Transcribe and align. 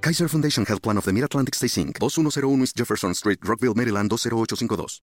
Kaiser 0.00 0.28
Foundation 0.28 0.64
Health 0.64 0.80
Plan 0.80 0.96
of 0.96 1.04
the 1.04 1.12
Mid-Atlantic 1.12 1.54
Stay 1.56 1.82
Inc., 1.82 1.98
2101 1.98 2.60
East 2.62 2.76
Jefferson 2.76 3.12
Street, 3.12 3.38
Rockville, 3.42 3.74
Maryland 3.74 4.08
20852. 4.08 5.02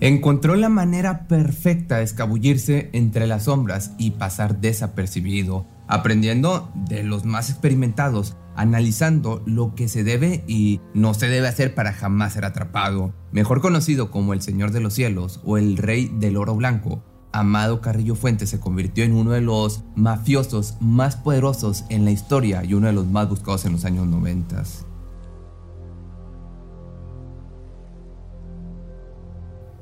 Encontró 0.00 0.56
la 0.56 0.68
manera 0.68 1.26
perfecta 1.26 1.98
de 1.98 2.04
escabullirse 2.04 2.90
entre 2.92 3.26
las 3.26 3.44
sombras 3.44 3.92
y 3.98 4.12
pasar 4.12 4.60
desapercibido, 4.60 5.66
aprendiendo 5.86 6.70
de 6.74 7.02
los 7.02 7.24
más 7.24 7.50
experimentados, 7.50 8.36
analizando 8.56 9.42
lo 9.46 9.74
que 9.74 9.88
se 9.88 10.04
debe 10.04 10.44
y 10.46 10.80
no 10.92 11.14
se 11.14 11.28
debe 11.28 11.48
hacer 11.48 11.74
para 11.74 11.92
jamás 11.92 12.34
ser 12.34 12.44
atrapado. 12.44 13.14
Mejor 13.32 13.60
conocido 13.60 14.10
como 14.10 14.32
el 14.32 14.42
Señor 14.42 14.70
de 14.70 14.80
los 14.80 14.94
Cielos 14.94 15.40
o 15.44 15.56
el 15.56 15.76
Rey 15.76 16.10
del 16.12 16.36
Oro 16.36 16.54
Blanco, 16.54 17.02
Amado 17.36 17.82
Carrillo 17.82 18.14
Fuentes 18.14 18.48
se 18.48 18.60
convirtió 18.60 19.04
en 19.04 19.12
uno 19.12 19.32
de 19.32 19.42
los 19.42 19.82
mafiosos 19.94 20.76
más 20.80 21.16
poderosos 21.16 21.84
en 21.90 22.06
la 22.06 22.10
historia 22.10 22.64
y 22.64 22.72
uno 22.72 22.86
de 22.86 22.94
los 22.94 23.06
más 23.06 23.28
buscados 23.28 23.66
en 23.66 23.72
los 23.72 23.84
años 23.84 24.06
90. 24.06 24.62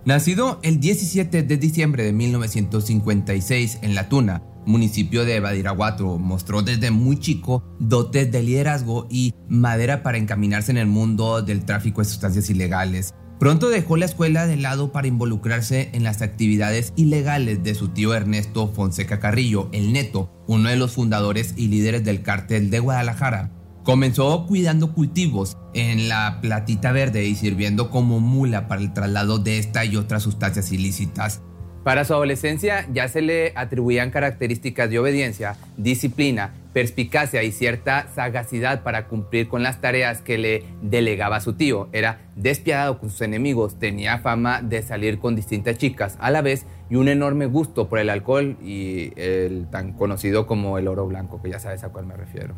Nacido 0.05 0.59
el 0.63 0.81
17 0.81 1.45
de 1.45 1.57
diciembre 1.57 2.03
de 2.03 2.13
1956 2.13 3.79
en 3.83 3.95
La 3.95 4.09
Tuna, 4.09 4.43
municipio 4.67 5.25
de 5.25 5.39
Badiraguato, 5.39 6.19
mostró 6.19 6.63
desde 6.63 6.91
muy 6.91 7.21
chico 7.21 7.63
dotes 7.79 8.33
de 8.33 8.43
liderazgo 8.43 9.07
y 9.09 9.33
madera 9.49 10.03
para 10.03 10.19
encaminarse 10.19 10.73
en 10.73 10.79
el 10.79 10.89
mundo 10.89 11.41
del 11.41 11.65
tráfico 11.65 12.01
de 12.01 12.07
sustancias 12.07 12.51
ilegales. 12.51 13.15
Pronto 13.39 13.69
dejó 13.69 13.97
la 13.97 14.05
escuela 14.05 14.47
de 14.47 14.57
lado 14.57 14.93
para 14.93 15.09
involucrarse 15.09 15.91
en 15.93 16.05
las 16.05 16.23
actividades 16.23 16.93
ilegales 16.97 17.65
de 17.65 17.75
su 17.75 17.89
tío 17.89 18.15
Ernesto 18.15 18.69
Fonseca 18.69 19.19
Carrillo, 19.19 19.69
el 19.73 19.93
Neto, 19.93 20.31
uno 20.47 20.69
de 20.69 20.77
los 20.77 20.93
fundadores 20.93 21.55
y 21.57 21.67
líderes 21.69 22.05
del 22.05 22.23
cártel 22.23 22.71
de 22.71 22.79
Guadalajara. 22.79 23.51
Comenzó 23.83 24.47
cuidando 24.47 24.95
cultivos 24.95 25.57
en 25.75 26.09
la 26.09 26.39
Platita 26.41 26.93
Verde 26.93 27.25
y 27.25 27.35
sirviendo 27.35 27.91
como 27.91 28.21
mula 28.21 28.69
para 28.69 28.81
el 28.81 28.93
traslado 28.93 29.39
de 29.39 29.59
esta 29.59 29.85
y 29.85 29.97
otras 29.97 30.23
sustancias 30.23 30.71
ilícitas. 30.73 31.43
Para 31.83 32.05
su 32.05 32.15
adolescencia 32.15 32.89
ya 32.93 33.09
se 33.09 33.21
le 33.21 33.53
atribuían 33.57 34.11
características 34.11 34.89
de 34.89 35.01
obediencia, 35.01 35.57
disciplina, 35.77 36.55
perspicacia 36.75 37.43
y 37.45 37.53
cierta 37.53 38.09
sagacidad 38.15 38.83
para 38.83 39.07
cumplir 39.07 39.49
con 39.49 39.63
las 39.63 39.81
tareas 39.81 40.21
que 40.21 40.37
le 40.37 40.65
delegaba 40.83 41.41
su 41.41 41.55
tío. 41.55 41.89
Era 41.93 42.21
despiadado 42.37 42.99
con 42.99 43.09
sus 43.09 43.23
enemigos, 43.23 43.79
tenía 43.79 44.19
fama 44.19 44.61
de 44.61 44.83
salir 44.83 45.19
con 45.21 45.37
distintas 45.37 45.79
chicas 45.79 46.19
a 46.21 46.31
la 46.31 46.43
vez 46.43 46.67
y 46.91 46.97
un 46.97 47.09
enorme 47.09 47.47
gusto 47.47 47.89
por 47.89 48.01
el 48.01 48.11
alcohol 48.11 48.59
y 48.63 49.13
el 49.17 49.69
tan 49.71 49.93
conocido 49.93 50.47
como 50.47 50.77
el 50.77 50.89
oro 50.89 51.07
blanco, 51.07 51.41
que 51.41 51.51
ya 51.51 51.61
sabes 51.61 51.85
a 51.85 51.89
cuál 51.91 52.07
me 52.07 52.17
refiero. 52.17 52.55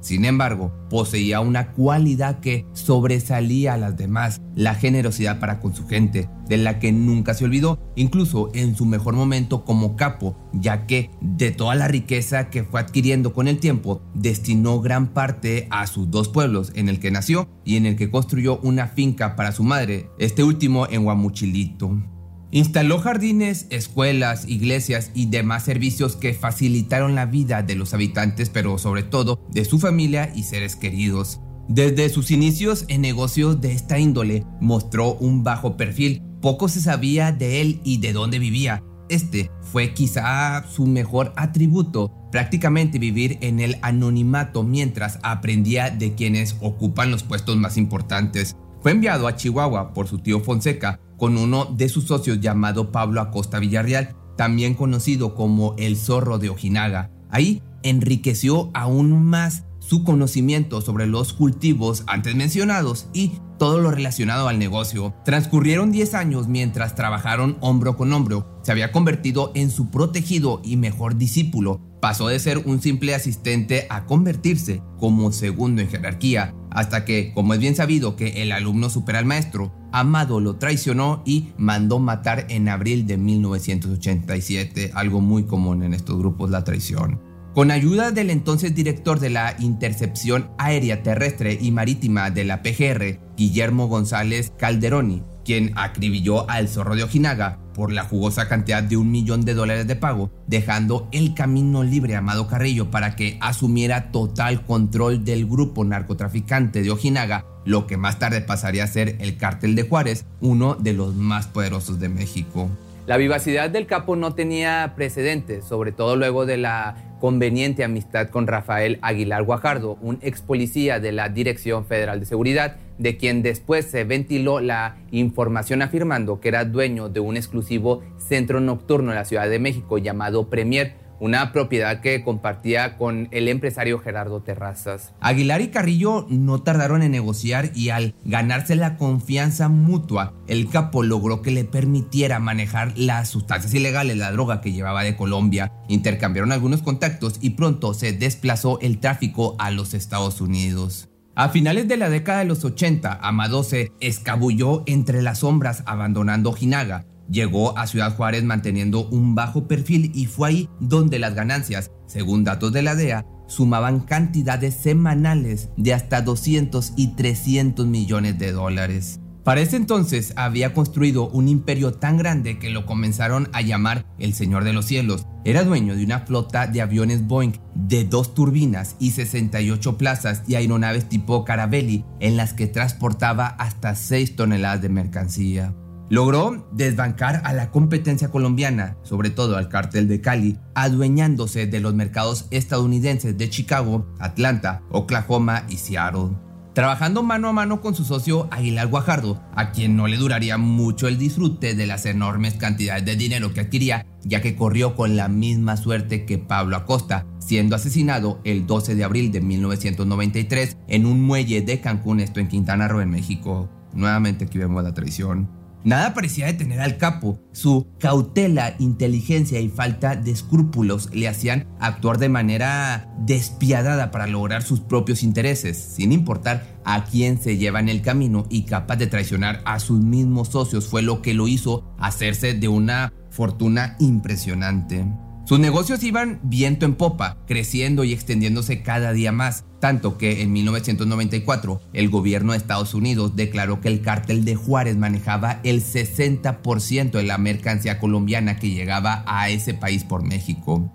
Sin 0.00 0.24
embargo, 0.24 0.72
poseía 0.90 1.40
una 1.40 1.72
cualidad 1.72 2.40
que 2.40 2.66
sobresalía 2.72 3.74
a 3.74 3.78
las 3.78 3.96
demás, 3.96 4.40
la 4.54 4.74
generosidad 4.74 5.40
para 5.40 5.60
con 5.60 5.74
su 5.74 5.86
gente, 5.86 6.28
de 6.48 6.56
la 6.56 6.78
que 6.78 6.92
nunca 6.92 7.34
se 7.34 7.44
olvidó, 7.44 7.78
incluso 7.96 8.50
en 8.54 8.76
su 8.76 8.86
mejor 8.86 9.14
momento 9.14 9.64
como 9.64 9.96
capo, 9.96 10.36
ya 10.52 10.86
que 10.86 11.10
de 11.20 11.50
toda 11.50 11.74
la 11.74 11.88
riqueza 11.88 12.50
que 12.50 12.64
fue 12.64 12.80
adquiriendo 12.80 13.32
con 13.32 13.48
el 13.48 13.58
tiempo, 13.58 14.02
destinó 14.14 14.80
gran 14.80 15.08
parte 15.08 15.66
a 15.70 15.86
sus 15.86 16.10
dos 16.10 16.28
pueblos, 16.28 16.72
en 16.74 16.88
el 16.88 17.00
que 17.00 17.10
nació 17.10 17.48
y 17.64 17.76
en 17.76 17.86
el 17.86 17.96
que 17.96 18.10
construyó 18.10 18.58
una 18.60 18.86
finca 18.86 19.36
para 19.36 19.52
su 19.52 19.62
madre, 19.62 20.10
este 20.18 20.44
último 20.44 20.86
en 20.88 21.04
Guamuchilito. 21.04 22.17
Instaló 22.50 22.98
jardines, 22.98 23.66
escuelas, 23.68 24.48
iglesias 24.48 25.10
y 25.14 25.26
demás 25.26 25.64
servicios 25.64 26.16
que 26.16 26.32
facilitaron 26.32 27.14
la 27.14 27.26
vida 27.26 27.62
de 27.62 27.74
los 27.74 27.92
habitantes, 27.92 28.48
pero 28.48 28.78
sobre 28.78 29.02
todo 29.02 29.46
de 29.50 29.66
su 29.66 29.78
familia 29.78 30.32
y 30.34 30.44
seres 30.44 30.74
queridos. 30.74 31.40
Desde 31.68 32.08
sus 32.08 32.30
inicios 32.30 32.86
en 32.88 33.02
negocios 33.02 33.60
de 33.60 33.72
esta 33.72 33.98
índole, 33.98 34.46
mostró 34.60 35.12
un 35.14 35.44
bajo 35.44 35.76
perfil. 35.76 36.22
Poco 36.40 36.68
se 36.68 36.80
sabía 36.80 37.32
de 37.32 37.60
él 37.60 37.82
y 37.84 37.98
de 37.98 38.14
dónde 38.14 38.38
vivía. 38.38 38.82
Este 39.10 39.50
fue 39.60 39.92
quizá 39.92 40.64
su 40.70 40.86
mejor 40.86 41.34
atributo, 41.36 42.14
prácticamente 42.32 42.98
vivir 42.98 43.36
en 43.42 43.60
el 43.60 43.76
anonimato 43.82 44.62
mientras 44.62 45.18
aprendía 45.22 45.90
de 45.90 46.14
quienes 46.14 46.56
ocupan 46.60 47.10
los 47.10 47.24
puestos 47.24 47.58
más 47.58 47.76
importantes. 47.76 48.56
Fue 48.80 48.92
enviado 48.92 49.26
a 49.26 49.36
Chihuahua 49.36 49.92
por 49.92 50.08
su 50.08 50.18
tío 50.20 50.40
Fonseca 50.40 50.98
con 51.18 51.36
uno 51.36 51.66
de 51.66 51.90
sus 51.90 52.04
socios 52.04 52.40
llamado 52.40 52.90
Pablo 52.90 53.20
Acosta 53.20 53.58
Villarreal, 53.58 54.16
también 54.38 54.74
conocido 54.74 55.34
como 55.34 55.74
el 55.76 55.96
zorro 55.98 56.38
de 56.38 56.48
Ojinaga. 56.48 57.10
Ahí 57.28 57.60
enriqueció 57.82 58.70
aún 58.72 59.24
más 59.24 59.64
su 59.88 60.04
conocimiento 60.04 60.82
sobre 60.82 61.06
los 61.06 61.32
cultivos 61.32 62.04
antes 62.06 62.34
mencionados 62.34 63.06
y 63.14 63.32
todo 63.58 63.78
lo 63.78 63.90
relacionado 63.90 64.46
al 64.46 64.58
negocio. 64.58 65.14
Transcurrieron 65.24 65.92
10 65.92 66.12
años 66.14 66.46
mientras 66.46 66.94
trabajaron 66.94 67.56
hombro 67.60 67.96
con 67.96 68.12
hombro. 68.12 68.60
Se 68.62 68.70
había 68.70 68.92
convertido 68.92 69.50
en 69.54 69.70
su 69.70 69.90
protegido 69.90 70.60
y 70.62 70.76
mejor 70.76 71.16
discípulo. 71.16 71.80
Pasó 72.02 72.28
de 72.28 72.38
ser 72.38 72.58
un 72.58 72.82
simple 72.82 73.14
asistente 73.14 73.86
a 73.88 74.04
convertirse 74.04 74.82
como 74.98 75.32
segundo 75.32 75.80
en 75.80 75.88
jerarquía, 75.88 76.54
hasta 76.70 77.06
que, 77.06 77.32
como 77.32 77.54
es 77.54 77.60
bien 77.60 77.74
sabido 77.74 78.14
que 78.14 78.42
el 78.42 78.52
alumno 78.52 78.90
supera 78.90 79.18
al 79.18 79.24
maestro, 79.24 79.72
Amado 79.90 80.38
lo 80.38 80.56
traicionó 80.56 81.22
y 81.24 81.48
mandó 81.56 81.98
matar 81.98 82.46
en 82.50 82.68
abril 82.68 83.06
de 83.06 83.16
1987, 83.16 84.90
algo 84.94 85.22
muy 85.22 85.44
común 85.44 85.82
en 85.82 85.94
estos 85.94 86.18
grupos, 86.18 86.50
la 86.50 86.62
traición. 86.62 87.27
Con 87.58 87.72
ayuda 87.72 88.12
del 88.12 88.30
entonces 88.30 88.72
director 88.72 89.18
de 89.18 89.30
la 89.30 89.56
Intercepción 89.58 90.48
Aérea 90.58 91.02
Terrestre 91.02 91.58
y 91.60 91.72
Marítima 91.72 92.30
de 92.30 92.44
la 92.44 92.62
PGR, 92.62 93.18
Guillermo 93.36 93.88
González 93.88 94.52
Calderoni, 94.56 95.24
quien 95.44 95.72
acribilló 95.74 96.48
al 96.48 96.68
zorro 96.68 96.94
de 96.94 97.02
Ojinaga 97.02 97.58
por 97.74 97.90
la 97.90 98.04
jugosa 98.04 98.48
cantidad 98.48 98.84
de 98.84 98.96
un 98.96 99.10
millón 99.10 99.44
de 99.44 99.54
dólares 99.54 99.88
de 99.88 99.96
pago, 99.96 100.30
dejando 100.46 101.08
el 101.10 101.34
camino 101.34 101.82
libre 101.82 102.14
a 102.14 102.18
Amado 102.18 102.46
Carrillo 102.46 102.92
para 102.92 103.16
que 103.16 103.38
asumiera 103.40 104.12
total 104.12 104.64
control 104.64 105.24
del 105.24 105.44
grupo 105.44 105.84
narcotraficante 105.84 106.82
de 106.82 106.92
Ojinaga, 106.92 107.44
lo 107.64 107.88
que 107.88 107.96
más 107.96 108.20
tarde 108.20 108.40
pasaría 108.40 108.84
a 108.84 108.86
ser 108.86 109.16
el 109.18 109.36
cártel 109.36 109.74
de 109.74 109.82
Juárez, 109.82 110.26
uno 110.40 110.76
de 110.76 110.92
los 110.92 111.16
más 111.16 111.48
poderosos 111.48 111.98
de 111.98 112.08
México. 112.08 112.70
La 113.08 113.16
vivacidad 113.16 113.70
del 113.70 113.86
capo 113.86 114.16
no 114.16 114.34
tenía 114.34 114.92
precedentes, 114.94 115.64
sobre 115.64 115.92
todo 115.92 116.14
luego 116.14 116.44
de 116.44 116.58
la 116.58 117.07
conveniente 117.18 117.84
amistad 117.84 118.28
con 118.28 118.46
Rafael 118.46 118.98
Aguilar 119.02 119.42
Guajardo, 119.42 119.98
un 120.00 120.18
ex 120.22 120.40
policía 120.40 121.00
de 121.00 121.12
la 121.12 121.28
Dirección 121.28 121.84
Federal 121.84 122.20
de 122.20 122.26
Seguridad, 122.26 122.76
de 122.98 123.16
quien 123.16 123.42
después 123.42 123.86
se 123.86 124.04
ventiló 124.04 124.60
la 124.60 124.96
información 125.10 125.82
afirmando 125.82 126.40
que 126.40 126.48
era 126.48 126.64
dueño 126.64 127.08
de 127.08 127.20
un 127.20 127.36
exclusivo 127.36 128.02
centro 128.18 128.60
nocturno 128.60 129.10
en 129.10 129.16
la 129.16 129.24
Ciudad 129.24 129.48
de 129.48 129.58
México 129.58 129.98
llamado 129.98 130.48
Premier, 130.48 130.94
una 131.20 131.52
propiedad 131.52 132.00
que 132.00 132.22
compartía 132.22 132.96
con 132.96 133.28
el 133.30 133.48
empresario 133.48 133.98
Gerardo 133.98 134.40
Terrazas. 134.42 135.12
Aguilar 135.20 135.60
y 135.60 135.68
Carrillo 135.68 136.26
no 136.28 136.62
tardaron 136.62 137.02
en 137.02 137.12
negociar 137.12 137.70
y 137.74 137.90
al 137.90 138.14
ganarse 138.24 138.76
la 138.76 138.96
confianza 138.96 139.68
mutua, 139.68 140.34
el 140.46 140.68
capo 140.68 141.02
logró 141.02 141.42
que 141.42 141.50
le 141.50 141.64
permitiera 141.64 142.38
manejar 142.38 142.92
las 142.96 143.28
sustancias 143.28 143.74
ilegales, 143.74 144.16
la 144.16 144.32
droga 144.32 144.60
que 144.60 144.72
llevaba 144.72 145.02
de 145.02 145.16
Colombia. 145.16 145.72
Intercambiaron 145.88 146.52
algunos 146.52 146.82
contactos 146.82 147.38
y 147.40 147.50
pronto 147.50 147.94
se 147.94 148.12
desplazó 148.12 148.78
el 148.80 148.98
tráfico 148.98 149.56
a 149.58 149.70
los 149.70 149.94
Estados 149.94 150.40
Unidos. 150.40 151.08
A 151.34 151.50
finales 151.50 151.86
de 151.86 151.96
la 151.96 152.10
década 152.10 152.40
de 152.40 152.46
los 152.46 152.64
80, 152.64 153.12
Amado 153.22 153.62
se 153.62 153.92
escabulló 154.00 154.82
entre 154.86 155.22
las 155.22 155.38
sombras 155.38 155.84
abandonando 155.86 156.52
Jinaga 156.52 157.04
Llegó 157.30 157.76
a 157.76 157.86
Ciudad 157.86 158.16
Juárez 158.16 158.44
manteniendo 158.44 159.08
un 159.08 159.34
bajo 159.34 159.68
perfil 159.68 160.10
y 160.14 160.26
fue 160.26 160.48
ahí 160.48 160.68
donde 160.80 161.18
las 161.18 161.34
ganancias, 161.34 161.90
según 162.06 162.44
datos 162.44 162.72
de 162.72 162.82
la 162.82 162.94
DEA, 162.94 163.26
sumaban 163.46 164.00
cantidades 164.00 164.74
semanales 164.74 165.70
de 165.76 165.94
hasta 165.94 166.22
200 166.22 166.94
y 166.96 167.14
300 167.16 167.86
millones 167.86 168.38
de 168.38 168.52
dólares. 168.52 169.20
Para 169.44 169.62
ese 169.62 169.76
entonces 169.76 170.34
había 170.36 170.74
construido 170.74 171.30
un 171.30 171.48
imperio 171.48 171.94
tan 171.94 172.18
grande 172.18 172.58
que 172.58 172.68
lo 172.68 172.84
comenzaron 172.84 173.48
a 173.54 173.62
llamar 173.62 174.04
el 174.18 174.34
Señor 174.34 174.64
de 174.64 174.74
los 174.74 174.84
Cielos. 174.84 175.24
Era 175.44 175.64
dueño 175.64 175.96
de 175.96 176.04
una 176.04 176.20
flota 176.20 176.66
de 176.66 176.82
aviones 176.82 177.26
Boeing 177.26 177.52
de 177.74 178.04
dos 178.04 178.34
turbinas 178.34 178.96
y 178.98 179.12
68 179.12 179.96
plazas 179.96 180.42
y 180.46 180.56
aeronaves 180.56 181.08
tipo 181.08 181.46
Carabelli 181.46 182.04
en 182.20 182.36
las 182.36 182.52
que 182.52 182.66
transportaba 182.66 183.46
hasta 183.46 183.94
6 183.94 184.36
toneladas 184.36 184.82
de 184.82 184.90
mercancía. 184.90 185.74
Logró 186.10 186.66
desbancar 186.72 187.42
a 187.44 187.52
la 187.52 187.70
competencia 187.70 188.30
colombiana, 188.30 188.96
sobre 189.02 189.28
todo 189.28 189.56
al 189.56 189.68
cártel 189.68 190.08
de 190.08 190.22
Cali, 190.22 190.58
adueñándose 190.74 191.66
de 191.66 191.80
los 191.80 191.92
mercados 191.92 192.46
estadounidenses 192.50 193.36
de 193.36 193.50
Chicago, 193.50 194.06
Atlanta, 194.18 194.82
Oklahoma 194.90 195.64
y 195.68 195.76
Seattle. 195.76 196.30
Trabajando 196.72 197.22
mano 197.22 197.48
a 197.48 197.52
mano 197.52 197.80
con 197.80 197.94
su 197.94 198.04
socio 198.04 198.48
Aguilar 198.52 198.86
Guajardo, 198.86 199.42
a 199.54 199.72
quien 199.72 199.96
no 199.96 200.06
le 200.06 200.16
duraría 200.16 200.56
mucho 200.56 201.08
el 201.08 201.18
disfrute 201.18 201.74
de 201.74 201.86
las 201.86 202.06
enormes 202.06 202.54
cantidades 202.54 203.04
de 203.04 203.16
dinero 203.16 203.52
que 203.52 203.60
adquiría, 203.60 204.06
ya 204.22 204.40
que 204.40 204.56
corrió 204.56 204.94
con 204.94 205.16
la 205.16 205.28
misma 205.28 205.76
suerte 205.76 206.24
que 206.24 206.38
Pablo 206.38 206.76
Acosta, 206.76 207.26
siendo 207.38 207.76
asesinado 207.76 208.40
el 208.44 208.66
12 208.66 208.94
de 208.94 209.04
abril 209.04 209.32
de 209.32 209.40
1993 209.40 210.78
en 210.86 211.04
un 211.04 211.20
muelle 211.20 211.60
de 211.62 211.80
Cancún, 211.80 212.20
esto 212.20 212.40
en 212.40 212.48
Quintana 212.48 212.88
Roo, 212.88 213.00
en 213.00 213.10
México. 213.10 213.68
Nuevamente 213.92 214.44
aquí 214.44 214.56
vemos 214.56 214.84
la 214.84 214.94
traición. 214.94 215.57
Nada 215.88 216.12
parecía 216.12 216.44
detener 216.44 216.80
al 216.80 216.98
capo. 216.98 217.40
Su 217.52 217.86
cautela, 217.98 218.74
inteligencia 218.78 219.58
y 219.58 219.70
falta 219.70 220.16
de 220.16 220.30
escrúpulos 220.30 221.08
le 221.14 221.28
hacían 221.28 221.66
actuar 221.80 222.18
de 222.18 222.28
manera 222.28 223.08
despiadada 223.20 224.10
para 224.10 224.26
lograr 224.26 224.62
sus 224.62 224.80
propios 224.80 225.22
intereses, 225.22 225.78
sin 225.78 226.12
importar 226.12 226.66
a 226.84 227.04
quién 227.04 227.40
se 227.40 227.56
lleva 227.56 227.80
en 227.80 227.88
el 227.88 228.02
camino 228.02 228.44
y 228.50 228.64
capaz 228.64 228.96
de 228.96 229.06
traicionar 229.06 229.62
a 229.64 229.80
sus 229.80 229.98
mismos 229.98 230.48
socios 230.48 230.86
fue 230.86 231.00
lo 231.00 231.22
que 231.22 231.32
lo 231.32 231.48
hizo 231.48 231.90
hacerse 231.98 232.52
de 232.52 232.68
una 232.68 233.10
fortuna 233.30 233.96
impresionante. 233.98 235.06
Sus 235.48 235.58
negocios 235.58 236.02
iban 236.02 236.40
viento 236.42 236.84
en 236.84 236.94
popa, 236.94 237.38
creciendo 237.46 238.04
y 238.04 238.12
extendiéndose 238.12 238.82
cada 238.82 239.14
día 239.14 239.32
más, 239.32 239.64
tanto 239.80 240.18
que 240.18 240.42
en 240.42 240.52
1994 240.52 241.80
el 241.94 242.10
gobierno 242.10 242.52
de 242.52 242.58
Estados 242.58 242.92
Unidos 242.92 243.34
declaró 243.34 243.80
que 243.80 243.88
el 243.88 244.02
cártel 244.02 244.44
de 244.44 244.56
Juárez 244.56 244.98
manejaba 244.98 245.60
el 245.64 245.80
60% 245.80 247.12
de 247.12 247.22
la 247.22 247.38
mercancía 247.38 247.98
colombiana 247.98 248.58
que 248.58 248.68
llegaba 248.68 249.24
a 249.26 249.48
ese 249.48 249.72
país 249.72 250.04
por 250.04 250.22
México. 250.22 250.92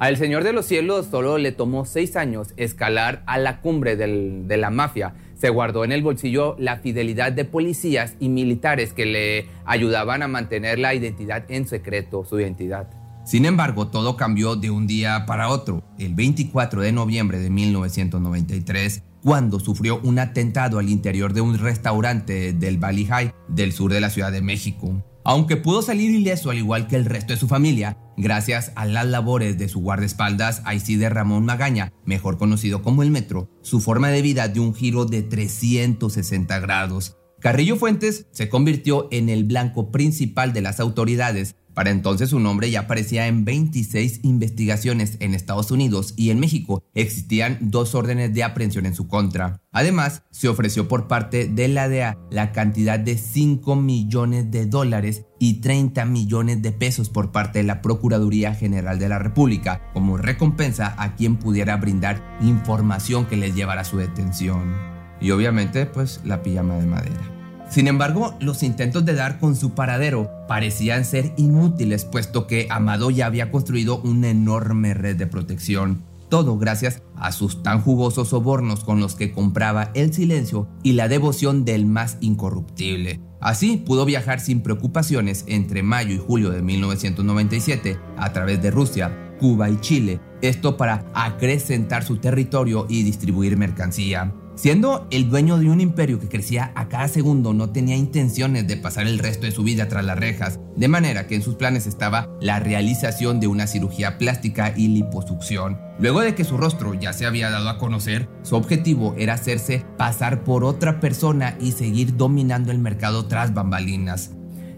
Al 0.00 0.16
Señor 0.16 0.42
de 0.42 0.52
los 0.52 0.66
Cielos 0.66 1.06
solo 1.08 1.38
le 1.38 1.52
tomó 1.52 1.84
seis 1.84 2.16
años 2.16 2.48
escalar 2.56 3.22
a 3.28 3.38
la 3.38 3.60
cumbre 3.60 3.94
de 3.94 4.56
la 4.56 4.70
mafia. 4.70 5.14
Se 5.36 5.50
guardó 5.50 5.84
en 5.84 5.92
el 5.92 6.02
bolsillo 6.02 6.56
la 6.58 6.78
fidelidad 6.78 7.30
de 7.30 7.44
policías 7.44 8.16
y 8.18 8.28
militares 8.28 8.92
que 8.92 9.06
le 9.06 9.46
ayudaban 9.64 10.24
a 10.24 10.26
mantener 10.26 10.80
la 10.80 10.96
identidad 10.96 11.44
en 11.48 11.68
secreto, 11.68 12.24
su 12.24 12.40
identidad. 12.40 13.03
Sin 13.24 13.46
embargo, 13.46 13.88
todo 13.88 14.16
cambió 14.16 14.54
de 14.54 14.70
un 14.70 14.86
día 14.86 15.24
para 15.24 15.48
otro, 15.48 15.82
el 15.98 16.14
24 16.14 16.82
de 16.82 16.92
noviembre 16.92 17.38
de 17.38 17.48
1993, 17.48 19.02
cuando 19.22 19.58
sufrió 19.60 19.98
un 20.02 20.18
atentado 20.18 20.78
al 20.78 20.90
interior 20.90 21.32
de 21.32 21.40
un 21.40 21.58
restaurante 21.58 22.52
del 22.52 22.76
Valley 22.76 23.06
High 23.06 23.34
del 23.48 23.72
sur 23.72 23.90
de 23.90 24.02
la 24.02 24.10
Ciudad 24.10 24.30
de 24.30 24.42
México. 24.42 25.02
Aunque 25.24 25.56
pudo 25.56 25.80
salir 25.80 26.10
ileso 26.10 26.50
al 26.50 26.58
igual 26.58 26.86
que 26.86 26.96
el 26.96 27.06
resto 27.06 27.32
de 27.32 27.38
su 27.38 27.48
familia, 27.48 27.96
gracias 28.18 28.72
a 28.76 28.84
las 28.84 29.06
labores 29.06 29.56
de 29.56 29.70
su 29.70 29.80
guardaespaldas 29.80 30.62
de 30.86 31.08
Ramón 31.08 31.46
Magaña, 31.46 31.94
mejor 32.04 32.36
conocido 32.36 32.82
como 32.82 33.02
el 33.02 33.10
Metro, 33.10 33.48
su 33.62 33.80
forma 33.80 34.10
de 34.10 34.20
vida 34.20 34.48
dio 34.48 34.62
un 34.62 34.74
giro 34.74 35.06
de 35.06 35.22
360 35.22 36.58
grados. 36.60 37.16
Carrillo 37.40 37.76
Fuentes 37.76 38.26
se 38.32 38.50
convirtió 38.50 39.08
en 39.10 39.30
el 39.30 39.44
blanco 39.44 39.90
principal 39.90 40.52
de 40.52 40.62
las 40.62 40.80
autoridades 40.80 41.56
para 41.74 41.90
entonces 41.90 42.30
su 42.30 42.40
nombre 42.40 42.70
ya 42.70 42.80
aparecía 42.80 43.26
en 43.26 43.44
26 43.44 44.20
investigaciones 44.22 45.16
en 45.20 45.34
Estados 45.34 45.70
Unidos 45.70 46.14
y 46.16 46.30
en 46.30 46.40
México 46.40 46.82
existían 46.94 47.58
dos 47.60 47.94
órdenes 47.94 48.32
de 48.32 48.44
aprehensión 48.44 48.86
en 48.86 48.94
su 48.94 49.08
contra. 49.08 49.60
Además, 49.72 50.22
se 50.30 50.48
ofreció 50.48 50.86
por 50.86 51.08
parte 51.08 51.46
de 51.48 51.68
la 51.68 51.88
DEA 51.88 52.16
la 52.30 52.52
cantidad 52.52 52.98
de 52.98 53.18
5 53.18 53.74
millones 53.76 54.50
de 54.50 54.66
dólares 54.66 55.24
y 55.40 55.60
30 55.60 56.04
millones 56.04 56.62
de 56.62 56.72
pesos 56.72 57.10
por 57.10 57.32
parte 57.32 57.58
de 57.58 57.64
la 57.64 57.82
Procuraduría 57.82 58.54
General 58.54 58.98
de 58.98 59.08
la 59.08 59.18
República 59.18 59.82
como 59.92 60.16
recompensa 60.16 60.94
a 60.96 61.16
quien 61.16 61.36
pudiera 61.36 61.76
brindar 61.76 62.38
información 62.40 63.26
que 63.26 63.36
les 63.36 63.54
llevara 63.54 63.82
a 63.82 63.84
su 63.84 63.98
detención. 63.98 64.74
Y 65.20 65.32
obviamente, 65.32 65.86
pues 65.86 66.20
la 66.24 66.42
pijama 66.42 66.76
de 66.76 66.86
madera. 66.86 67.43
Sin 67.68 67.88
embargo, 67.88 68.34
los 68.40 68.62
intentos 68.62 69.04
de 69.04 69.14
dar 69.14 69.38
con 69.38 69.56
su 69.56 69.74
paradero 69.74 70.30
parecían 70.46 71.04
ser 71.04 71.32
inútiles, 71.36 72.04
puesto 72.04 72.46
que 72.46 72.68
Amado 72.70 73.10
ya 73.10 73.26
había 73.26 73.50
construido 73.50 74.00
una 74.02 74.30
enorme 74.30 74.94
red 74.94 75.16
de 75.16 75.26
protección. 75.26 76.02
Todo 76.28 76.58
gracias 76.58 77.02
a 77.16 77.32
sus 77.32 77.62
tan 77.62 77.80
jugosos 77.80 78.28
sobornos 78.28 78.84
con 78.84 79.00
los 79.00 79.14
que 79.14 79.32
compraba 79.32 79.90
el 79.94 80.12
silencio 80.12 80.68
y 80.82 80.92
la 80.92 81.08
devoción 81.08 81.64
del 81.64 81.86
más 81.86 82.16
incorruptible. 82.20 83.20
Así 83.40 83.76
pudo 83.76 84.04
viajar 84.04 84.40
sin 84.40 84.62
preocupaciones 84.62 85.44
entre 85.46 85.82
mayo 85.82 86.14
y 86.14 86.18
julio 86.18 86.50
de 86.50 86.62
1997 86.62 87.98
a 88.16 88.32
través 88.32 88.62
de 88.62 88.70
Rusia, 88.70 89.36
Cuba 89.38 89.68
y 89.68 89.78
Chile, 89.80 90.20
esto 90.42 90.76
para 90.76 91.04
acrecentar 91.14 92.04
su 92.04 92.16
territorio 92.16 92.86
y 92.88 93.02
distribuir 93.02 93.56
mercancía. 93.56 94.32
Siendo 94.56 95.08
el 95.10 95.28
dueño 95.30 95.58
de 95.58 95.68
un 95.68 95.80
imperio 95.80 96.20
que 96.20 96.28
crecía 96.28 96.70
a 96.76 96.88
cada 96.88 97.08
segundo, 97.08 97.52
no 97.52 97.70
tenía 97.70 97.96
intenciones 97.96 98.68
de 98.68 98.76
pasar 98.76 99.08
el 99.08 99.18
resto 99.18 99.46
de 99.46 99.52
su 99.52 99.64
vida 99.64 99.88
tras 99.88 100.04
las 100.04 100.16
rejas, 100.16 100.60
de 100.76 100.86
manera 100.86 101.26
que 101.26 101.34
en 101.34 101.42
sus 101.42 101.56
planes 101.56 101.88
estaba 101.88 102.30
la 102.40 102.60
realización 102.60 103.40
de 103.40 103.48
una 103.48 103.66
cirugía 103.66 104.16
plástica 104.16 104.72
y 104.76 104.88
liposucción. 104.88 105.80
Luego 105.98 106.20
de 106.20 106.36
que 106.36 106.44
su 106.44 106.56
rostro 106.56 106.94
ya 106.94 107.12
se 107.12 107.26
había 107.26 107.50
dado 107.50 107.68
a 107.68 107.78
conocer, 107.78 108.28
su 108.42 108.54
objetivo 108.54 109.16
era 109.18 109.34
hacerse 109.34 109.84
pasar 109.98 110.44
por 110.44 110.62
otra 110.62 111.00
persona 111.00 111.56
y 111.60 111.72
seguir 111.72 112.16
dominando 112.16 112.70
el 112.70 112.78
mercado 112.78 113.26
tras 113.26 113.54
bambalinas. 113.54 114.30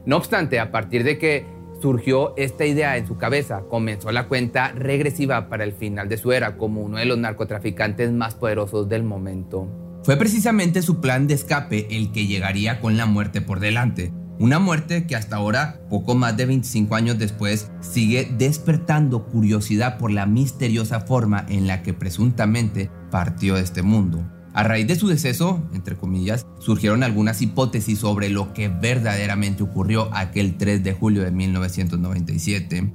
No 0.07 0.17
obstante, 0.17 0.59
a 0.59 0.71
partir 0.71 1.05
de 1.05 1.19
que 1.19 1.56
surgió 1.81 2.35
esta 2.37 2.65
idea 2.65 2.97
en 2.97 3.07
su 3.07 3.17
cabeza, 3.17 3.63
comenzó 3.69 4.11
la 4.13 4.29
cuenta 4.29 4.73
regresiva 4.73 5.49
para 5.49 5.65
el 5.65 5.73
final 5.73 6.09
de 6.09 6.17
su 6.17 6.33
era 6.33 6.57
como 6.57 6.83
uno 6.83 6.99
de 6.99 7.05
los 7.05 7.19
narcotraficantes 7.19 8.13
más 8.13 8.35
poderosos 8.35 8.89
del 8.89 9.03
momento. 9.03 9.69
Fue 10.05 10.17
precisamente 10.17 10.83
su 10.83 11.01
plan 11.01 11.27
de 11.27 11.35
escape 11.35 11.89
el 11.91 12.13
que 12.13 12.27
llegaría 12.27 12.81
con 12.81 12.97
la 12.97 13.07
muerte 13.07 13.41
por 13.41 13.61
delante. 13.61 14.13
Una 14.39 14.59
muerte 14.59 15.07
que 15.07 15.17
hasta 15.17 15.37
ahora, 15.37 15.81
poco 15.89 16.15
más 16.15 16.37
de 16.37 16.47
25 16.47 16.95
años 16.95 17.19
después, 17.19 17.71
sigue 17.81 18.29
despertando 18.37 19.25
curiosidad 19.25 19.97
por 19.99 20.11
la 20.11 20.27
misteriosa 20.27 21.01
forma 21.01 21.47
en 21.49 21.67
la 21.67 21.83
que 21.83 21.95
presuntamente 21.95 22.91
partió 23.11 23.55
de 23.55 23.63
este 23.63 23.83
mundo. 23.83 24.25
A 24.57 24.63
raíz 24.63 24.87
de 24.87 24.97
su 24.97 25.07
deceso, 25.09 25.63
entre 25.75 25.97
comillas, 25.97 26.47
surgieron 26.61 27.03
algunas 27.03 27.43
hipótesis 27.43 27.99
sobre 27.99 28.31
lo 28.31 28.55
que 28.55 28.71
verdaderamente 28.71 29.63
ocurrió 29.63 30.09
aquel 30.15 30.57
3 30.57 30.83
de 30.83 30.95
julio 30.95 31.23
de 31.23 31.31
1997. 31.31 32.91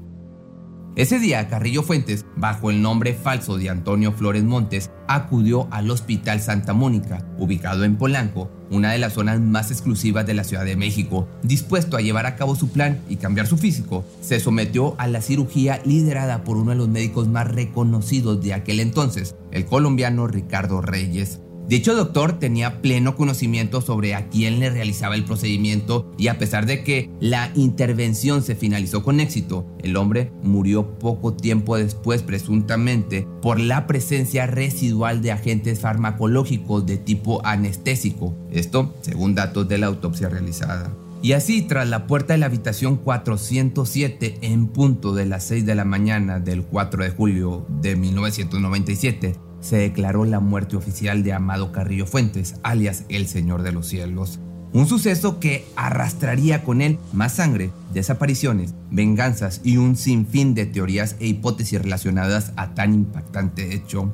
Ese 0.96 1.20
día, 1.20 1.48
Carrillo 1.50 1.84
Fuentes, 1.84 2.26
bajo 2.36 2.72
el 2.72 2.82
nombre 2.82 3.14
falso 3.14 3.60
de 3.60 3.70
Antonio 3.70 4.12
Flores 4.12 4.44
Montes, 4.44 4.90
acudió 5.08 5.68
al 5.70 5.92
Hospital 5.92 6.42
Santa 6.42 6.74
Mónica, 6.74 7.28
ubicado 7.38 7.84
en 7.84 7.96
Polanco, 7.96 8.50
una 8.72 8.92
de 8.92 8.98
las 8.98 9.14
zonas 9.14 9.40
más 9.40 9.70
exclusivas 9.70 10.26
de 10.26 10.34
la 10.34 10.44
Ciudad 10.44 10.66
de 10.66 10.76
México. 10.76 11.30
Dispuesto 11.44 11.96
a 11.96 12.02
llevar 12.02 12.26
a 12.26 12.38
cabo 12.38 12.56
su 12.56 12.72
plan 12.72 13.02
y 13.08 13.18
cambiar 13.18 13.46
su 13.46 13.60
físico, 13.60 14.04
se 14.22 14.40
sometió 14.40 14.96
a 14.98 15.08
la 15.08 15.22
cirugía 15.22 15.80
liderada 15.86 16.44
por 16.44 16.58
uno 16.58 16.72
de 16.72 16.78
los 16.78 16.90
médicos 16.90 17.28
más 17.28 17.48
reconocidos 17.48 18.42
de 18.42 18.56
aquel 18.56 18.80
entonces, 18.80 19.36
el 19.52 19.68
colombiano 19.68 20.26
Ricardo 20.26 20.82
Reyes. 20.82 21.40
Dicho 21.68 21.96
doctor 21.96 22.38
tenía 22.38 22.82
pleno 22.82 23.16
conocimiento 23.16 23.80
sobre 23.82 24.14
a 24.14 24.28
quién 24.28 24.60
le 24.60 24.70
realizaba 24.70 25.16
el 25.16 25.24
procedimiento 25.24 26.12
y 26.18 26.28
a 26.28 26.38
pesar 26.38 26.66
de 26.66 26.84
que 26.84 27.10
la 27.22 27.52
intervención 27.56 28.44
se 28.44 28.56
finalizó 28.56 29.04
con 29.04 29.22
éxito, 29.22 29.66
el 29.82 29.96
hombre 29.96 30.32
murió 30.44 31.00
poco 31.00 31.34
tiempo 31.34 31.78
después 31.78 32.24
presuntamente 32.24 33.26
por 33.42 33.60
la 33.60 33.88
presencia 33.88 34.48
residual 34.48 35.22
de 35.22 35.32
agentes 35.32 35.80
farmacológicos 35.80 36.86
de 36.86 36.98
tipo 36.98 37.46
anestésico. 37.46 38.36
Esto 38.52 38.94
según 39.02 39.36
datos 39.36 39.68
de 39.70 39.78
la 39.78 39.88
autopsia 39.88 40.28
realizada. 40.28 40.92
Y 41.24 41.34
así, 41.34 41.62
tras 41.62 41.88
la 41.88 42.08
puerta 42.08 42.34
de 42.34 42.40
la 42.40 42.48
habitación 42.48 42.98
407 42.98 44.40
en 44.42 44.68
punto 44.68 45.14
de 45.14 45.28
las 45.28 45.44
6 45.46 45.68
de 45.68 45.76
la 45.76 45.86
mañana 45.86 46.40
del 46.40 46.64
4 46.64 47.04
de 47.04 47.12
julio 47.12 47.66
de 47.70 47.96
1997, 47.96 49.36
se 49.62 49.78
declaró 49.78 50.26
la 50.26 50.40
muerte 50.40 50.76
oficial 50.76 51.24
de 51.24 51.34
Amado 51.34 51.72
Carrillo 51.72 52.06
Fuentes, 52.06 52.56
alias 52.64 53.06
el 53.10 53.28
Señor 53.28 53.64
de 53.64 53.72
los 53.72 53.88
Cielos. 53.88 54.40
Un 54.74 54.88
suceso 54.88 55.40
que 55.40 55.66
arrastraría 55.76 56.64
con 56.64 56.82
él 56.82 56.98
más 57.14 57.34
sangre, 57.34 57.72
desapariciones, 57.94 58.74
venganzas 58.90 59.62
y 59.64 59.78
un 59.78 59.96
sinfín 59.96 60.56
de 60.56 60.66
teorías 60.66 61.18
e 61.20 61.28
hipótesis 61.28 61.82
relacionadas 61.82 62.54
a 62.56 62.74
tan 62.74 62.94
impactante 62.94 63.74
hecho. 63.74 64.12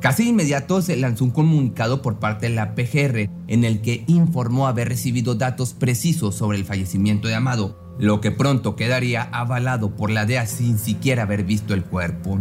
Casi 0.00 0.28
inmediato 0.28 0.80
se 0.80 0.96
lanzó 0.96 1.24
un 1.24 1.30
comunicado 1.30 2.02
por 2.02 2.20
parte 2.20 2.48
de 2.48 2.54
la 2.54 2.74
PGR 2.74 3.28
en 3.48 3.64
el 3.64 3.80
que 3.80 4.04
informó 4.06 4.66
haber 4.66 4.88
recibido 4.88 5.34
datos 5.34 5.74
precisos 5.74 6.36
sobre 6.36 6.56
el 6.56 6.64
fallecimiento 6.64 7.28
de 7.28 7.34
Amado, 7.34 7.78
lo 7.98 8.20
que 8.20 8.30
pronto 8.30 8.76
quedaría 8.76 9.22
avalado 9.22 9.96
por 9.96 10.10
la 10.10 10.24
DEA 10.24 10.46
sin 10.46 10.78
siquiera 10.78 11.24
haber 11.24 11.42
visto 11.42 11.74
el 11.74 11.84
cuerpo. 11.84 12.38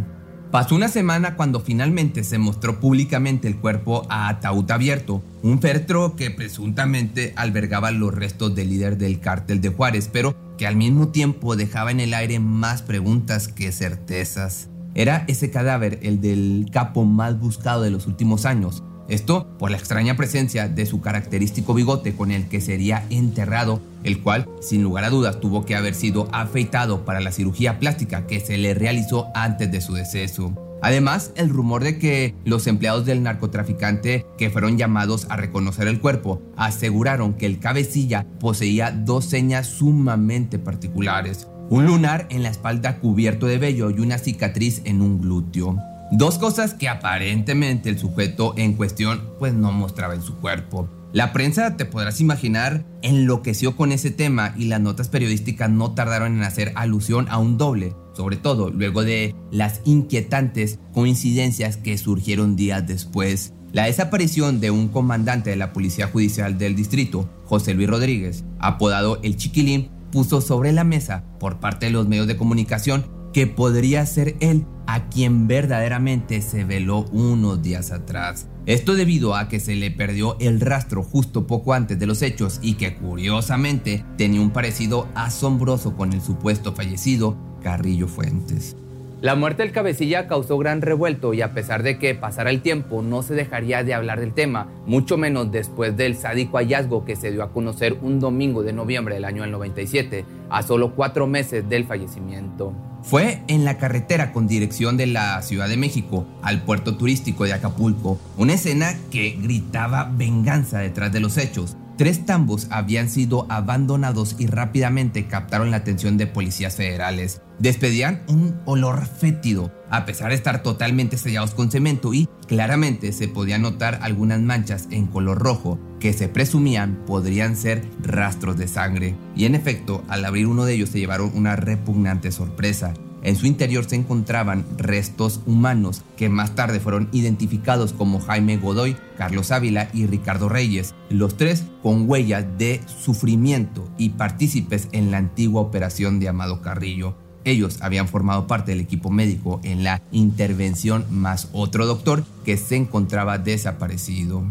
Pasó 0.51 0.75
una 0.75 0.87
semana 0.87 1.35
cuando 1.35 1.59
finalmente 1.59 2.23
se 2.23 2.37
mostró 2.37 2.79
públicamente 2.79 3.49
el 3.49 3.57
cuerpo 3.57 4.07
a 4.09 4.29
ataúd 4.29 4.71
abierto, 4.71 5.21
un 5.43 5.59
féretro 5.59 6.15
que 6.15 6.31
presuntamente 6.31 7.33
albergaba 7.35 7.91
los 7.91 8.13
restos 8.13 8.55
del 8.55 8.69
líder 8.69 8.97
del 8.97 9.19
cártel 9.19 9.59
de 9.59 9.69
Juárez, 9.69 10.09
pero 10.11 10.37
que 10.57 10.65
al 10.65 10.77
mismo 10.77 11.09
tiempo 11.09 11.57
dejaba 11.57 11.91
en 11.91 11.99
el 11.99 12.13
aire 12.13 12.39
más 12.39 12.81
preguntas 12.81 13.49
que 13.49 13.73
certezas. 13.73 14.69
Era 14.95 15.25
ese 15.27 15.51
cadáver 15.51 15.99
el 16.01 16.21
del 16.21 16.67
capo 16.71 17.03
más 17.03 17.37
buscado 17.37 17.81
de 17.81 17.91
los 17.91 18.07
últimos 18.07 18.45
años, 18.45 18.83
esto 19.09 19.47
por 19.57 19.71
la 19.71 19.77
extraña 19.77 20.15
presencia 20.15 20.67
de 20.67 20.85
su 20.85 21.01
característico 21.01 21.73
bigote 21.73 22.15
con 22.15 22.31
el 22.31 22.47
que 22.47 22.61
sería 22.61 23.05
enterrado, 23.09 23.81
el 24.03 24.21
cual, 24.21 24.47
sin 24.61 24.83
lugar 24.83 25.03
a 25.03 25.09
dudas, 25.09 25.39
tuvo 25.39 25.65
que 25.65 25.75
haber 25.75 25.95
sido 25.95 26.27
afeitado 26.31 27.05
para 27.05 27.21
la 27.21 27.31
cirugía 27.31 27.79
plástica 27.79 28.27
que 28.27 28.39
se 28.39 28.57
le 28.57 28.73
realizó 28.73 29.27
antes 29.33 29.71
de 29.71 29.81
su 29.81 29.93
deceso. 29.93 30.53
Además, 30.81 31.31
el 31.35 31.49
rumor 31.49 31.83
de 31.83 31.97
que 31.97 32.35
los 32.45 32.67
empleados 32.67 33.05
del 33.05 33.23
narcotraficante 33.23 34.25
que 34.37 34.49
fueron 34.49 34.77
llamados 34.77 35.25
a 35.29 35.35
reconocer 35.35 35.87
el 35.87 35.99
cuerpo 35.99 36.41
aseguraron 36.55 37.33
que 37.33 37.47
el 37.47 37.59
cabecilla 37.59 38.25
poseía 38.39 38.91
dos 38.91 39.25
señas 39.25 39.67
sumamente 39.67 40.59
particulares. 40.59 41.47
Un 41.69 41.85
lunar 41.85 42.27
en 42.29 42.43
la 42.43 42.49
espalda 42.49 42.99
cubierto 42.99 43.47
de 43.47 43.57
vello 43.57 43.89
y 43.89 43.99
una 43.99 44.19
cicatriz 44.19 44.81
en 44.85 45.01
un 45.01 45.19
glúteo. 45.19 45.77
Dos 46.11 46.37
cosas 46.37 46.73
que 46.73 46.87
aparentemente 46.87 47.89
el 47.89 47.99
sujeto 47.99 48.53
en 48.55 48.73
cuestión 48.73 49.23
pues 49.39 49.53
no 49.53 49.73
mostraba 49.73 50.15
en 50.15 50.21
su 50.21 50.37
cuerpo. 50.37 50.87
La 51.11 51.33
prensa, 51.33 51.75
te 51.75 51.83
podrás 51.83 52.21
imaginar, 52.21 52.85
enloqueció 53.01 53.75
con 53.75 53.91
ese 53.91 54.11
tema 54.11 54.53
y 54.57 54.65
las 54.65 54.79
notas 54.79 55.09
periodísticas 55.09 55.69
no 55.69 55.93
tardaron 55.93 56.35
en 56.35 56.43
hacer 56.43 56.71
alusión 56.75 57.27
a 57.29 57.39
un 57.39 57.57
doble, 57.57 57.93
sobre 58.13 58.37
todo 58.37 58.69
luego 58.69 59.03
de 59.03 59.35
las 59.51 59.81
inquietantes 59.83 60.79
coincidencias 60.93 61.75
que 61.75 61.97
surgieron 61.97 62.55
días 62.55 62.87
después. 62.87 63.53
La 63.73 63.85
desaparición 63.85 64.61
de 64.61 64.71
un 64.71 64.87
comandante 64.87 65.49
de 65.49 65.55
la 65.57 65.73
Policía 65.73 66.07
Judicial 66.07 66.57
del 66.57 66.75
Distrito, 66.75 67.29
José 67.45 67.73
Luis 67.73 67.89
Rodríguez, 67.89 68.45
apodado 68.59 69.19
El 69.23 69.35
Chiquilín, 69.35 69.89
puso 70.11 70.39
sobre 70.39 70.71
la 70.71 70.85
mesa 70.85 71.25
por 71.39 71.59
parte 71.59 71.87
de 71.87 71.91
los 71.91 72.07
medios 72.07 72.27
de 72.27 72.37
comunicación 72.37 73.16
que 73.33 73.47
podría 73.47 74.05
ser 74.05 74.35
él 74.39 74.65
a 74.87 75.09
quien 75.09 75.47
verdaderamente 75.47 76.41
se 76.41 76.63
veló 76.63 77.05
unos 77.11 77.61
días 77.61 77.91
atrás. 77.91 78.47
Esto 78.65 78.95
debido 78.95 79.35
a 79.35 79.47
que 79.47 79.59
se 79.59 79.75
le 79.75 79.91
perdió 79.91 80.37
el 80.39 80.59
rastro 80.59 81.03
justo 81.03 81.45
poco 81.47 81.73
antes 81.73 81.99
de 81.99 82.07
los 82.07 82.21
hechos 82.21 82.59
y 82.61 82.75
que 82.75 82.95
curiosamente 82.95 84.03
tenía 84.17 84.41
un 84.41 84.51
parecido 84.51 85.07
asombroso 85.15 85.95
con 85.95 86.13
el 86.13 86.21
supuesto 86.21 86.73
fallecido 86.73 87.37
Carrillo 87.61 88.07
Fuentes. 88.07 88.75
La 89.19 89.33
muerte 89.33 89.63
del 89.63 89.71
cabecilla 89.71 90.27
causó 90.27 90.59
gran 90.59 90.83
revuelto 90.83 91.33
y 91.33 91.41
a 91.41 91.55
pesar 91.55 91.81
de 91.81 91.97
que 91.97 92.13
pasara 92.13 92.51
el 92.51 92.61
tiempo 92.61 93.01
no 93.01 93.23
se 93.23 93.33
dejaría 93.33 93.83
de 93.83 93.95
hablar 93.95 94.19
del 94.19 94.35
tema, 94.35 94.67
mucho 94.85 95.17
menos 95.17 95.51
después 95.51 95.97
del 95.97 96.15
sádico 96.15 96.57
hallazgo 96.57 97.03
que 97.03 97.15
se 97.15 97.31
dio 97.31 97.41
a 97.41 97.51
conocer 97.51 97.97
un 98.03 98.19
domingo 98.19 98.61
de 98.61 98.73
noviembre 98.73 99.15
del 99.15 99.25
año 99.25 99.47
97, 99.47 100.23
a 100.51 100.61
solo 100.61 100.93
cuatro 100.93 101.25
meses 101.25 101.67
del 101.67 101.85
fallecimiento. 101.85 102.73
Fue 103.01 103.41
en 103.47 103.65
la 103.65 103.79
carretera 103.79 104.31
con 104.33 104.47
dirección 104.47 104.97
de 104.97 105.07
la 105.07 105.41
Ciudad 105.41 105.67
de 105.67 105.77
México 105.77 106.27
al 106.43 106.61
puerto 106.61 106.95
turístico 106.95 107.45
de 107.45 107.53
Acapulco, 107.53 108.19
una 108.37 108.53
escena 108.53 108.93
que 109.09 109.35
gritaba 109.41 110.11
venganza 110.15 110.77
detrás 110.77 111.11
de 111.11 111.21
los 111.21 111.37
hechos. 111.37 111.75
Tres 111.97 112.27
tambos 112.27 112.67
habían 112.69 113.09
sido 113.09 113.47
abandonados 113.49 114.35
y 114.37 114.45
rápidamente 114.45 115.25
captaron 115.27 115.71
la 115.71 115.77
atención 115.77 116.17
de 116.17 116.27
policías 116.27 116.75
federales. 116.75 117.41
Despedían 117.57 118.21
un 118.27 118.61
olor 118.65 119.07
fétido, 119.07 119.73
a 119.89 120.05
pesar 120.05 120.29
de 120.29 120.35
estar 120.35 120.61
totalmente 120.61 121.17
sellados 121.17 121.55
con 121.55 121.71
cemento 121.71 122.13
y 122.13 122.29
claramente 122.47 123.11
se 123.13 123.27
podían 123.27 123.63
notar 123.63 123.97
algunas 124.03 124.39
manchas 124.41 124.87
en 124.91 125.07
color 125.07 125.39
rojo 125.39 125.79
que 125.99 126.13
se 126.13 126.29
presumían 126.29 127.03
podrían 127.07 127.55
ser 127.55 127.83
rastros 128.03 128.57
de 128.57 128.67
sangre. 128.67 129.15
Y 129.35 129.45
en 129.45 129.55
efecto, 129.55 130.03
al 130.07 130.23
abrir 130.23 130.45
uno 130.45 130.65
de 130.65 130.75
ellos 130.75 130.89
se 130.89 130.99
llevaron 130.99 131.31
una 131.33 131.55
repugnante 131.55 132.31
sorpresa. 132.31 132.93
En 133.23 133.35
su 133.35 133.45
interior 133.45 133.85
se 133.85 133.95
encontraban 133.95 134.65
restos 134.77 135.41
humanos 135.45 136.03
que 136.15 136.29
más 136.29 136.55
tarde 136.55 136.79
fueron 136.79 137.09
identificados 137.11 137.93
como 137.93 138.19
Jaime 138.19 138.57
Godoy, 138.57 138.95
Carlos 139.17 139.51
Ávila 139.51 139.89
y 139.93 140.05
Ricardo 140.05 140.49
Reyes, 140.49 140.93
los 141.09 141.35
tres 141.35 141.65
con 141.81 142.09
huellas 142.09 142.45
de 142.57 142.81
sufrimiento 142.85 143.89
y 143.97 144.09
partícipes 144.09 144.87
en 144.91 145.11
la 145.11 145.17
antigua 145.17 145.61
operación 145.61 146.19
de 146.19 146.29
Amado 146.29 146.61
Carrillo. 146.61 147.15
Ellos 147.43 147.79
habían 147.81 148.07
formado 148.07 148.45
parte 148.45 148.71
del 148.71 148.81
equipo 148.81 149.09
médico 149.09 149.61
en 149.63 149.83
la 149.83 150.01
intervención 150.11 151.05
más 151.09 151.49
otro 151.53 151.85
doctor 151.85 152.25
que 152.43 152.57
se 152.57 152.75
encontraba 152.75 153.37
desaparecido. 153.37 154.43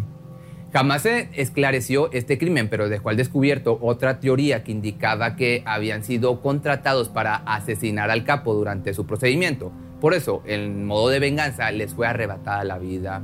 Jamás 0.77 1.01
se 1.01 1.31
esclareció 1.33 2.13
este 2.13 2.37
crimen, 2.37 2.69
pero 2.69 2.91
dejó 2.91 3.09
al 3.09 3.17
descubierto 3.17 3.79
otra 3.81 4.21
teoría 4.21 4.63
que 4.63 4.73
indicaba 4.73 5.35
que 5.35 5.63
habían 5.65 6.05
sido 6.05 6.43
contratados 6.43 7.09
para 7.09 7.37
asesinar 7.37 8.11
al 8.11 8.25
capo 8.25 8.53
durante 8.53 8.93
su 8.93 9.07
procedimiento. 9.07 9.73
Por 10.03 10.13
eso, 10.13 10.43
en 10.45 10.85
modo 10.85 11.09
de 11.09 11.19
venganza, 11.19 11.71
les 11.71 11.95
fue 11.95 12.07
arrebatada 12.07 12.63
la 12.65 12.77
vida. 12.77 13.23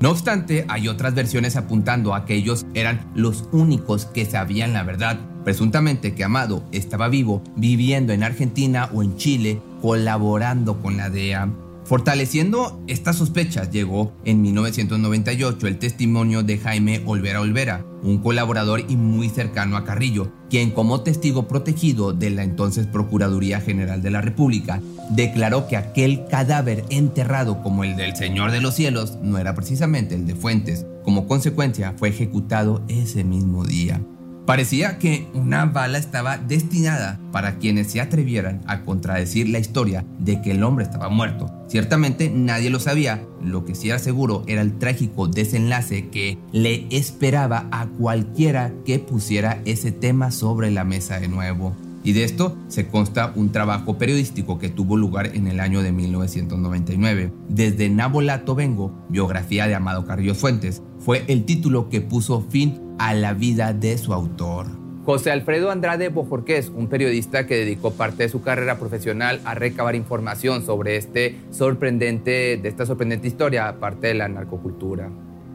No 0.00 0.10
obstante, 0.10 0.64
hay 0.68 0.88
otras 0.88 1.14
versiones 1.14 1.54
apuntando 1.56 2.14
a 2.14 2.24
que 2.24 2.34
ellos 2.34 2.64
eran 2.72 3.10
los 3.14 3.46
únicos 3.52 4.06
que 4.06 4.24
sabían 4.24 4.72
la 4.72 4.82
verdad. 4.82 5.20
Presuntamente 5.44 6.14
que 6.14 6.24
Amado 6.24 6.64
estaba 6.72 7.10
vivo, 7.10 7.42
viviendo 7.56 8.14
en 8.14 8.22
Argentina 8.22 8.88
o 8.94 9.02
en 9.02 9.16
Chile, 9.16 9.60
colaborando 9.82 10.80
con 10.80 10.96
la 10.96 11.10
DEA. 11.10 11.50
Fortaleciendo 11.90 12.80
estas 12.86 13.16
sospechas 13.16 13.72
llegó 13.72 14.12
en 14.24 14.42
1998 14.42 15.66
el 15.66 15.80
testimonio 15.80 16.44
de 16.44 16.56
Jaime 16.56 17.02
Olvera 17.04 17.40
Olvera, 17.40 17.84
un 18.04 18.18
colaborador 18.18 18.84
y 18.88 18.94
muy 18.94 19.28
cercano 19.28 19.76
a 19.76 19.84
Carrillo, 19.84 20.30
quien 20.48 20.70
como 20.70 21.00
testigo 21.00 21.48
protegido 21.48 22.12
de 22.12 22.30
la 22.30 22.44
entonces 22.44 22.86
Procuraduría 22.86 23.60
General 23.60 24.02
de 24.02 24.10
la 24.12 24.20
República, 24.20 24.80
declaró 25.10 25.66
que 25.66 25.76
aquel 25.76 26.26
cadáver 26.30 26.84
enterrado 26.90 27.60
como 27.60 27.82
el 27.82 27.96
del 27.96 28.14
Señor 28.14 28.52
de 28.52 28.60
los 28.60 28.76
Cielos 28.76 29.18
no 29.20 29.38
era 29.38 29.56
precisamente 29.56 30.14
el 30.14 30.28
de 30.28 30.36
Fuentes. 30.36 30.86
Como 31.02 31.26
consecuencia 31.26 31.94
fue 31.96 32.10
ejecutado 32.10 32.84
ese 32.86 33.24
mismo 33.24 33.64
día. 33.64 34.00
Parecía 34.46 34.98
que 34.98 35.28
una 35.34 35.66
bala 35.66 35.98
estaba 35.98 36.38
destinada 36.38 37.20
para 37.30 37.58
quienes 37.58 37.92
se 37.92 38.00
atrevieran 38.00 38.60
a 38.66 38.82
contradecir 38.82 39.48
la 39.48 39.58
historia 39.58 40.04
de 40.18 40.42
que 40.42 40.52
el 40.52 40.64
hombre 40.64 40.84
estaba 40.84 41.08
muerto. 41.08 41.50
Ciertamente 41.68 42.30
nadie 42.30 42.70
lo 42.70 42.80
sabía, 42.80 43.22
lo 43.44 43.64
que 43.64 43.74
sí 43.74 43.90
era 43.90 43.98
seguro 43.98 44.42
era 44.48 44.62
el 44.62 44.78
trágico 44.78 45.28
desenlace 45.28 46.08
que 46.08 46.38
le 46.52 46.86
esperaba 46.90 47.68
a 47.70 47.86
cualquiera 47.86 48.72
que 48.84 48.98
pusiera 48.98 49.60
ese 49.66 49.92
tema 49.92 50.30
sobre 50.30 50.70
la 50.70 50.84
mesa 50.84 51.20
de 51.20 51.28
nuevo. 51.28 51.76
Y 52.02 52.12
de 52.12 52.24
esto 52.24 52.56
se 52.68 52.88
consta 52.88 53.32
un 53.36 53.52
trabajo 53.52 53.98
periodístico 53.98 54.58
que 54.58 54.70
tuvo 54.70 54.96
lugar 54.96 55.34
en 55.34 55.46
el 55.46 55.60
año 55.60 55.82
de 55.82 55.92
1999. 55.92 57.32
Desde 57.48 57.90
Nabolato 57.90 58.54
Vengo, 58.54 59.04
biografía 59.10 59.66
de 59.66 59.74
Amado 59.74 60.06
Carrillo 60.06 60.34
Fuentes, 60.34 60.82
fue 61.00 61.24
el 61.26 61.44
título 61.44 61.88
que 61.88 62.00
puso 62.00 62.42
fin 62.42 62.80
a 62.98 63.14
la 63.14 63.32
vida 63.32 63.72
de 63.72 63.98
su 63.98 64.12
autor. 64.12 64.66
José 65.04 65.32
Alfredo 65.32 65.70
Andrade 65.70 66.10
Bojorqués, 66.10 66.68
un 66.68 66.88
periodista 66.88 67.46
que 67.46 67.56
dedicó 67.56 67.92
parte 67.92 68.24
de 68.24 68.28
su 68.28 68.42
carrera 68.42 68.78
profesional 68.78 69.40
a 69.44 69.54
recabar 69.54 69.96
información 69.96 70.64
sobre 70.64 70.96
este 70.96 71.36
sorprendente, 71.50 72.58
de 72.58 72.68
esta 72.68 72.84
sorprendente 72.84 73.26
historia, 73.26 73.66
aparte 73.66 74.08
de 74.08 74.14
la 74.14 74.28
narcocultura. 74.28 75.10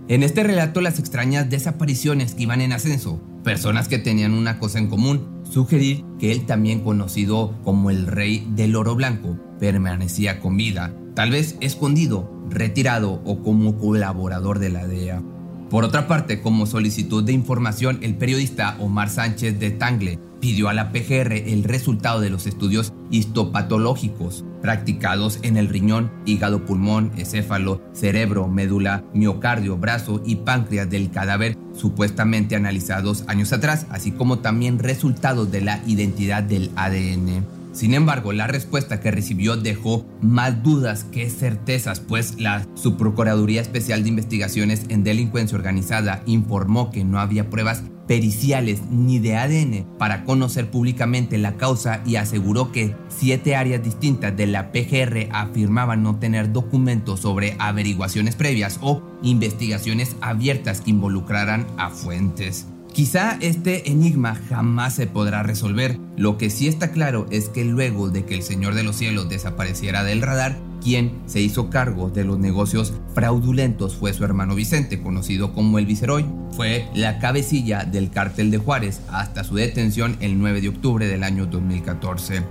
En 0.07 0.23
este 0.23 0.43
relato 0.43 0.81
las 0.81 0.99
extrañas 0.99 1.49
desapariciones 1.49 2.35
que 2.35 2.43
iban 2.43 2.61
en 2.61 2.73
ascenso, 2.73 3.21
personas 3.43 3.87
que 3.87 3.99
tenían 3.99 4.33
una 4.33 4.59
cosa 4.59 4.79
en 4.79 4.87
común, 4.87 5.41
sugerir 5.43 6.03
que 6.19 6.31
él 6.31 6.45
también 6.45 6.81
conocido 6.81 7.53
como 7.63 7.91
el 7.91 8.07
rey 8.07 8.47
del 8.55 8.75
oro 8.75 8.95
blanco 8.95 9.37
permanecía 9.59 10.39
con 10.39 10.57
vida, 10.57 10.93
tal 11.13 11.31
vez 11.31 11.55
escondido, 11.61 12.29
retirado 12.49 13.21
o 13.25 13.41
como 13.41 13.77
colaborador 13.77 14.59
de 14.59 14.69
la 14.69 14.85
DEA. 14.85 15.23
Por 15.69 15.83
otra 15.83 16.07
parte, 16.07 16.41
como 16.41 16.67
solicitud 16.67 17.23
de 17.23 17.33
información, 17.33 17.99
el 18.01 18.15
periodista 18.15 18.77
Omar 18.79 19.09
Sánchez 19.09 19.59
de 19.59 19.71
Tangle 19.71 20.19
pidió 20.39 20.69
a 20.69 20.73
la 20.73 20.91
PGR 20.91 21.33
el 21.33 21.63
resultado 21.63 22.21
de 22.21 22.29
los 22.29 22.45
estudios 22.45 22.93
histopatológicos 23.09 24.45
practicados 24.61 25.39
en 25.41 25.57
el 25.57 25.67
riñón, 25.67 26.11
hígado, 26.25 26.65
pulmón, 26.65 27.11
encéfalo, 27.17 27.81
cerebro, 27.93 28.47
médula, 28.47 29.03
miocardio, 29.13 29.75
brazo 29.77 30.21
y 30.23 30.35
páncreas 30.37 30.87
del 30.87 31.09
cadáver 31.09 31.57
supuestamente 31.73 32.55
analizados 32.55 33.23
años 33.27 33.51
atrás, 33.51 33.87
así 33.89 34.11
como 34.11 34.39
también 34.39 34.77
resultados 34.77 35.51
de 35.51 35.61
la 35.61 35.81
identidad 35.87 36.43
del 36.43 36.69
ADN. 36.75 37.43
Sin 37.75 37.93
embargo, 37.93 38.31
la 38.31 38.47
respuesta 38.47 39.01
que 39.01 39.11
recibió 39.11 39.57
dejó 39.57 40.05
más 40.21 40.63
dudas 40.63 41.03
que 41.03 41.29
certezas, 41.29 41.99
pues 41.99 42.39
la 42.39 42.65
Subprocuraduría 42.75 43.59
Especial 43.59 44.01
de 44.01 44.09
Investigaciones 44.09 44.85
en 44.87 45.03
Delincuencia 45.03 45.57
Organizada 45.57 46.23
informó 46.25 46.89
que 46.89 47.03
no 47.03 47.19
había 47.19 47.49
pruebas 47.49 47.83
periciales 48.07 48.81
ni 48.89 49.19
de 49.19 49.35
ADN 49.35 49.97
para 49.97 50.23
conocer 50.23 50.71
públicamente 50.71 51.37
la 51.37 51.57
causa 51.57 52.01
y 52.05 52.15
aseguró 52.15 52.71
que 52.71 52.95
siete 53.09 53.57
áreas 53.57 53.83
distintas 53.83 54.37
de 54.37 54.47
la 54.47 54.71
PGR 54.71 55.27
afirmaban 55.33 56.01
no 56.01 56.17
tener 56.17 56.53
documentos 56.53 57.19
sobre 57.19 57.57
averiguaciones 57.59 58.37
previas 58.37 58.79
o 58.81 59.01
investigaciones 59.21 60.15
abiertas 60.21 60.79
que 60.79 60.91
involucraran 60.91 61.67
a 61.77 61.89
fuentes. 61.89 62.67
Quizá 62.95 63.37
este 63.41 63.91
enigma 63.91 64.39
jamás 64.47 64.95
se 64.95 65.05
podrá 65.05 65.43
resolver. 65.43 65.99
Lo 66.15 66.37
que 66.37 66.49
sí 66.49 66.69
está 66.69 66.91
claro 66.91 67.25
es 67.29 67.49
que 67.49 67.65
luego 67.65 68.09
de 68.09 68.23
que 68.23 68.35
el 68.35 68.41
Señor 68.41 68.73
de 68.73 68.83
los 68.83 68.95
Cielos 68.95 69.27
desapareciera 69.27 70.05
del 70.05 70.21
radar, 70.21 70.57
quien 70.81 71.21
se 71.25 71.41
hizo 71.41 71.69
cargo 71.69 72.09
de 72.09 72.23
los 72.23 72.39
negocios 72.39 72.93
fraudulentos 73.13 73.97
fue 73.97 74.13
su 74.13 74.23
hermano 74.23 74.55
Vicente, 74.55 75.01
conocido 75.01 75.51
como 75.51 75.77
el 75.77 75.85
Viceroy. 75.85 76.25
Fue 76.53 76.87
la 76.95 77.19
cabecilla 77.19 77.83
del 77.83 78.11
cártel 78.11 78.49
de 78.49 78.59
Juárez 78.59 79.01
hasta 79.11 79.43
su 79.43 79.55
detención 79.55 80.15
el 80.21 80.39
9 80.39 80.61
de 80.61 80.69
octubre 80.69 81.05
del 81.05 81.25
año 81.25 81.47
2014. 81.47 82.43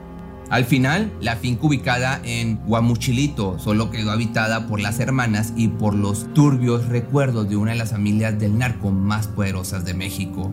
Al 0.51 0.65
final, 0.65 1.13
la 1.21 1.37
finca 1.37 1.67
ubicada 1.67 2.21
en 2.23 2.57
Guamuchilito 2.67 3.59
solo 3.59 3.91
quedó 3.91 4.11
habitada 4.11 4.67
por 4.67 4.81
las 4.81 5.01
hermanas 5.01 5.53
y 5.57 5.69
por 5.69 5.95
los 5.95 6.33
turbios 6.35 6.87
recuerdos 6.87 7.49
de 7.49 7.57
una 7.57 7.73
de 7.73 7.79
las 7.79 7.91
familias 7.91 8.39
del 8.39 8.59
narco 8.59 8.91
más 8.91 9.27
poderosas 9.27 9.85
de 9.85 9.95
México. 9.95 10.53